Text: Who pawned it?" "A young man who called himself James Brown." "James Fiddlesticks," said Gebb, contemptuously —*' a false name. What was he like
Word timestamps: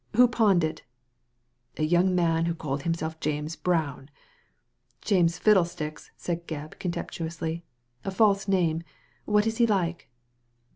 Who 0.15 0.27
pawned 0.27 0.63
it?" 0.63 0.81
"A 1.77 1.83
young 1.83 2.15
man 2.15 2.45
who 2.47 2.55
called 2.55 2.81
himself 2.81 3.19
James 3.19 3.55
Brown." 3.55 4.09
"James 5.01 5.37
Fiddlesticks," 5.37 6.09
said 6.17 6.47
Gebb, 6.47 6.79
contemptuously 6.79 7.63
—*' 7.91 8.03
a 8.03 8.09
false 8.09 8.47
name. 8.47 8.81
What 9.25 9.45
was 9.45 9.57
he 9.57 9.67
like 9.67 10.09